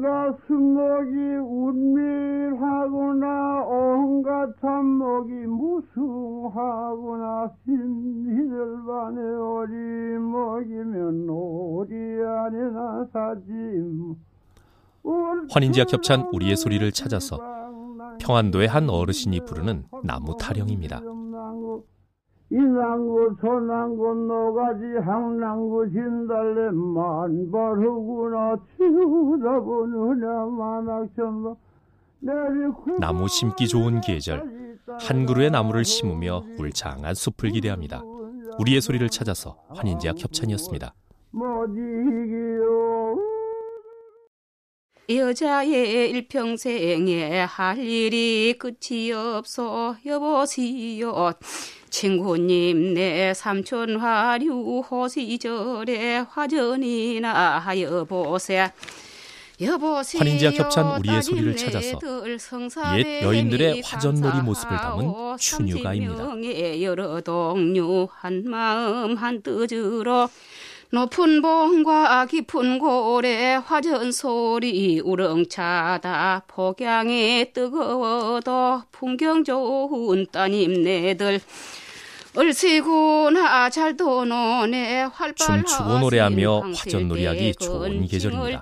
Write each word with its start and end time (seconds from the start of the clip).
온갖 0.00 0.34
순목이 0.46 1.12
운밀하거나 1.44 3.26
온갖 3.66 4.48
참목이 4.58 5.32
무숭하거나 5.46 7.50
신희들반에 7.66 9.20
오리 9.20 9.74
먹이면 10.18 11.28
오리 11.28 11.94
아니나 12.24 13.04
사지 13.12 13.52
환인지와 15.50 15.84
겹찬 15.84 16.30
우리의 16.32 16.56
소리를 16.56 16.90
찾아서 16.92 17.38
평안도의 18.20 18.68
한 18.68 18.88
어르신이 18.88 19.44
부르는 19.44 19.84
나무 20.02 20.34
타령입니다. 20.38 21.02
이난구 22.52 23.36
소난구 23.40 24.14
노가지 24.26 24.84
항난구 25.04 25.88
진달래 25.90 26.70
만발하구나 26.72 28.56
치우다 28.76 29.60
보느냐 29.60 30.46
만악천마 30.46 31.54
나무 32.98 33.28
심기 33.28 33.68
좋은 33.68 34.00
계절 34.00 34.42
한 35.00 35.26
그루의 35.26 35.50
나무를 35.50 35.84
심으며 35.84 36.42
울창한 36.58 37.14
숲을 37.14 37.50
기대합니다. 37.50 38.02
우리의 38.58 38.80
소리를 38.80 39.08
찾아서 39.08 39.56
환인지와 39.68 40.14
협찬이었습니다. 40.18 40.92
여자의 45.10 46.10
일평생에 46.10 47.40
할 47.40 47.78
일이 47.78 48.54
끝이 48.56 49.10
없어 49.10 49.96
여보시오 50.06 51.32
친구님 51.90 52.94
내 52.94 53.34
삼촌 53.34 53.96
화류 53.96 54.82
호 54.88 55.08
시절에 55.08 56.18
화전이나 56.30 57.64
여보세. 57.80 58.70
환인지와 60.18 60.52
겹찬 60.52 61.00
우리의 61.00 61.22
소리를 61.22 61.56
찾아서 61.56 61.98
옛 62.96 63.22
여인들의 63.22 63.82
화전놀이 63.84 64.42
모습을 64.42 64.76
담은 64.76 65.36
추녀가입니다. 65.38 66.82
여러 66.82 67.20
동료 67.20 68.08
한 68.12 68.44
마음 68.44 69.16
한 69.16 69.42
뜻으로 69.42 70.28
높은 70.92 71.40
봉과 71.40 72.26
깊은 72.26 72.80
고래 72.80 73.54
화전 73.54 74.10
소리 74.10 74.98
우렁차다 75.00 76.42
폭양이 76.48 77.52
뜨거워도 77.52 78.82
풍경 78.90 79.44
좋은 79.44 80.26
따님네들 80.32 81.40
을시구나 82.36 83.70
잘도 83.70 84.24
노네 84.24 85.06
춤추고 85.36 85.98
노래하며 86.00 86.60
화전놀이하기 86.74 87.54
좋은 87.54 88.06
계절입니다. 88.06 88.60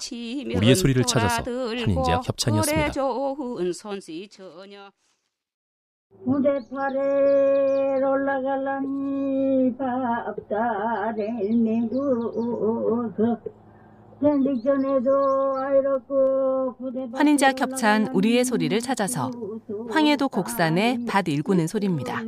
우리의 0.59 0.77
소리를 0.77 1.03
찾아서 1.05 1.43
한인제약 1.83 2.29
협찬이었습니다. 2.29 2.93
무대팔에 6.29 8.03
올라갈라니 8.03 9.75
밥다를 9.79 11.33
메고서 11.57 13.11
환인자 17.15 17.53
겹찬 17.53 18.09
우리의 18.09 18.45
소리를 18.45 18.79
찾아서 18.81 19.31
황해도 19.91 20.29
곡산의 20.29 21.07
밭 21.07 21.29
일구는 21.29 21.67
소리입니다. 21.67 22.21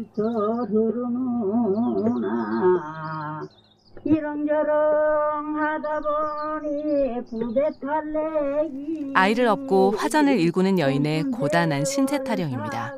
아이를 9.15 9.47
업고 9.47 9.93
화전을 9.93 10.41
일구는 10.41 10.79
여인의 10.79 11.25
고단한 11.25 11.85
신체 11.85 12.25
타령입니다. 12.25 12.95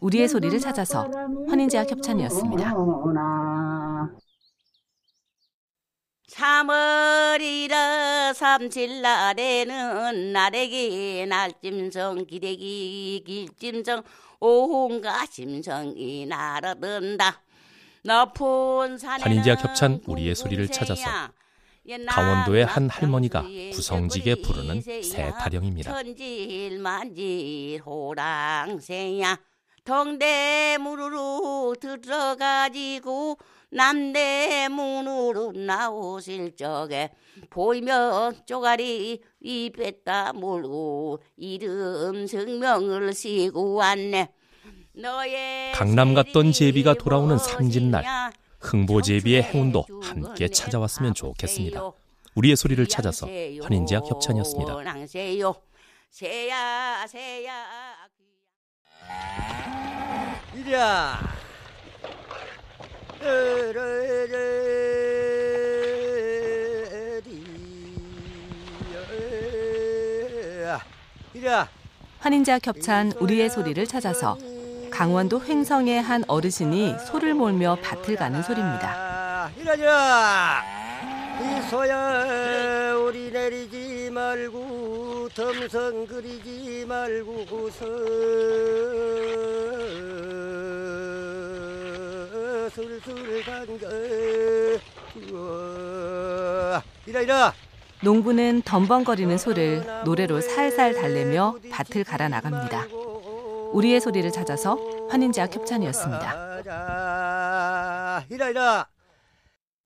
우리의 0.00 0.28
소리를 0.28 0.58
찾아서 0.60 1.08
환인제약 1.48 1.90
협찬이었습니다. 1.90 2.74
3월이라 6.30 8.34
삼칠날에는 8.34 10.32
나래기 10.32 11.26
날짐성 11.28 12.26
기대기 12.26 13.24
길짐성 13.26 14.02
온갖 14.38 15.26
심성이 15.30 16.26
날아든다 16.26 17.42
환인제약 19.20 19.62
협찬 19.62 20.00
우리의 20.06 20.34
소리를 20.34 20.66
찾아서 20.68 21.08
강원도의 22.08 22.64
한 22.64 22.88
할머니가 22.88 23.42
구성지게 23.72 24.36
부르는 24.42 24.80
새 24.80 25.30
타령입니다. 25.38 25.94
동대문으로 29.84 31.74
들어가지고 31.80 33.38
남대문으로 33.70 35.52
나오실 35.52 36.56
적에 36.56 37.10
보이면 37.48 38.42
쪼가리 38.46 39.20
입에다 39.40 40.32
물고 40.34 41.22
이름 41.36 42.26
성명을 42.26 43.14
쓰고 43.14 43.74
왔네. 43.74 44.28
강남 45.74 46.14
갔던 46.14 46.52
제비가 46.52 46.94
돌아오는 46.94 47.38
삼진날 47.38 48.04
흥보제비의 48.60 49.42
행운도 49.42 49.84
함께 50.02 50.48
찾아왔으면 50.48 51.14
좋겠습니다. 51.14 51.90
우리의 52.34 52.56
소리를 52.56 52.86
찾아서 52.86 53.26
환인제약 53.62 54.10
협찬이었습니다. 54.10 54.76
이랴 60.54 61.18
환인자 72.18 72.58
겹찬 72.58 73.12
우리의 73.12 73.48
소리를 73.48 73.86
찾아서 73.86 74.36
강원도 75.00 75.40
횡성의 75.42 76.02
한 76.02 76.24
어르신이 76.28 76.94
소를 77.06 77.32
몰며 77.32 77.74
밭을 77.82 78.16
가는 78.16 78.42
소리입니다. 78.42 79.50
이라자 79.56 80.62
이 81.40 81.70
소야 81.70 82.94
우리 82.96 83.30
내리지 83.30 84.10
말고 84.10 85.30
덤성 85.34 86.06
그리지 86.06 86.84
말고서 86.86 87.86
술술 92.74 93.42
간거 93.46 93.88
이라 97.06 97.20
이라 97.22 97.54
농부는 98.02 98.60
덤벙거리는 98.66 99.38
소를 99.38 99.82
노래로 100.04 100.42
살살 100.42 100.92
달래며 100.92 101.56
밭을 101.70 102.04
갈아 102.04 102.28
나갑니다. 102.28 102.99
우리의 103.72 104.00
소리를 104.00 104.30
찾아서 104.32 104.76
환인제약 105.10 105.54
협찬이었습니다. 105.54 106.60
이라 108.28 108.48
이라 108.48 108.86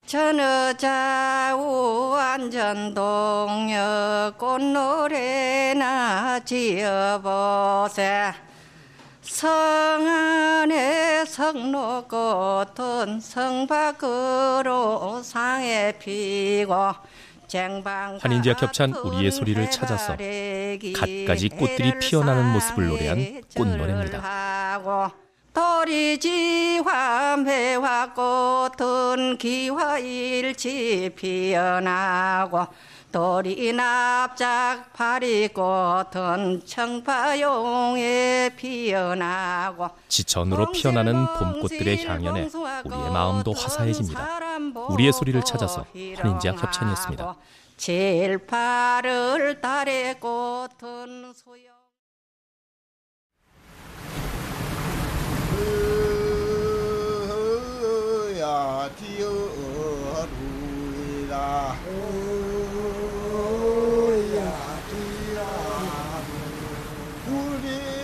천어자우 0.06 2.15
안전동역 2.15 4.39
꽃노래나 4.39 6.41
지어보세 6.45 8.33
성안의 9.22 11.27
성로 11.27 12.05
꽃은 12.06 13.21
성 13.21 13.66
밖으로 13.66 15.22
상에 15.22 15.93
피고 15.99 16.75
환인제약 18.21 18.62
협찬 18.62 18.93
우리의 18.93 19.31
소리를 19.31 19.71
찾아서 19.71 20.16
갖가지 20.78 21.48
꽃들이 21.50 21.98
피어나는 21.98 22.53
모습을 22.53 22.88
노래한 22.88 23.42
꽃노래입니다. 23.56 24.80
도리지 25.53 26.82
화매화 26.84 28.12
꽃은 28.15 29.38
기화일치 29.38 31.10
피어나고 31.15 32.66
도리 33.12 33.72
납작 33.72 34.92
파리 34.92 35.47
꽃은 35.47 36.62
청파용에 36.66 38.50
피어나고 38.56 39.91
지천으로 40.09 40.72
피어나는 40.72 41.24
봄꽃들의 41.38 42.04
향연에 42.04 42.48
우리의 42.84 43.10
마음도 43.12 43.53
화사해집니다. 43.53 44.41
우리의 44.91 45.12
소리를 45.12 45.42
찾아서 45.42 45.84
한인제약 46.16 46.62
협찬이었습니다. 46.62 47.36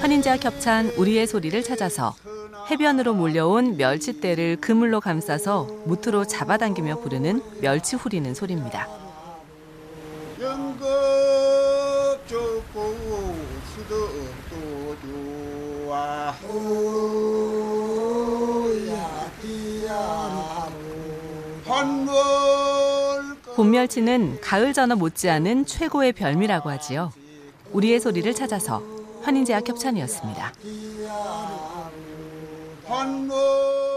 한인자 0.01 0.39
협찬 0.39 0.93
우리의 0.97 1.27
소리를 1.27 1.63
찾아서 1.63 2.15
해변으로 2.71 3.15
몰려온 3.15 3.77
멸치떼를 3.77 4.59
그물로 4.61 5.01
감싸서 5.01 5.67
무트로 5.87 6.27
잡아당기며 6.27 7.01
부르는 7.01 7.43
멸치 7.61 7.97
후리는 7.97 8.33
소리입니다. 8.33 8.87
봄멸치는 23.57 24.41
가을 24.41 24.73
전어 24.73 24.95
못지않은 24.95 25.67
최고의 25.67 26.13
별미라고 26.13 26.71
하지요. 26.71 27.13
우리의 27.73 27.99
소리를 27.99 28.33
찾아서 28.33 28.81
환인제와 29.23 29.61
겹찬이었습니다. 29.61 30.53
환월 32.91 33.90